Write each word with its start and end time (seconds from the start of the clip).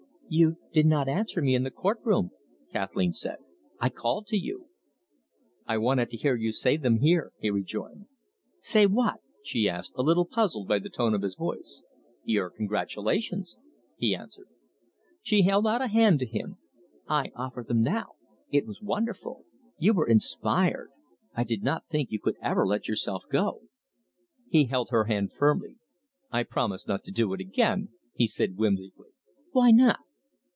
"You 0.33 0.55
did 0.71 0.85
not 0.85 1.09
answer 1.09 1.41
me 1.41 1.55
in 1.55 1.63
the 1.63 1.69
court 1.71 1.99
room," 2.05 2.31
Kathleen 2.71 3.11
said. 3.11 3.35
"I 3.81 3.89
called 3.89 4.27
to 4.27 4.37
you." 4.37 4.67
"I 5.67 5.77
wanted 5.77 6.09
to 6.11 6.15
hear 6.15 6.37
you 6.37 6.53
say 6.53 6.77
them 6.77 6.99
here," 6.99 7.33
he 7.41 7.49
rejoined. 7.49 8.05
"Say 8.59 8.85
what?" 8.85 9.15
she 9.43 9.67
asked, 9.67 9.91
a 9.97 10.01
little 10.01 10.23
puzzled 10.23 10.69
by 10.69 10.79
the 10.79 10.89
tone 10.89 11.13
of 11.13 11.21
his 11.21 11.35
voice. 11.35 11.83
"Your 12.23 12.49
congratulations," 12.49 13.57
he 13.97 14.15
answered. 14.15 14.47
She 15.21 15.41
held 15.41 15.67
out 15.67 15.81
a 15.81 15.87
hand 15.87 16.19
to 16.19 16.25
him. 16.25 16.55
"I 17.09 17.33
offer 17.35 17.61
them 17.67 17.81
now. 17.81 18.13
It 18.53 18.65
was 18.65 18.81
wonderful. 18.81 19.43
You 19.79 19.93
were 19.93 20.07
inspired. 20.07 20.91
I 21.35 21.43
did 21.43 21.61
not 21.61 21.89
think 21.89 22.09
you 22.09 22.21
could 22.21 22.37
ever 22.41 22.65
let 22.65 22.87
yourself 22.87 23.23
go." 23.29 23.63
He 24.49 24.67
held 24.67 24.91
her 24.91 25.03
hand 25.03 25.33
firmly. 25.33 25.75
"I 26.31 26.43
promise 26.43 26.87
not 26.87 27.03
to 27.03 27.11
do 27.11 27.33
it 27.33 27.41
again," 27.41 27.89
he 28.15 28.27
said 28.27 28.55
whimsically. 28.55 29.09
"Why 29.51 29.71
not?" 29.71 29.99